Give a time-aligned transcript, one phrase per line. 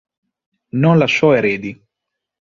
[0.81, 1.79] Non lasciò eredi.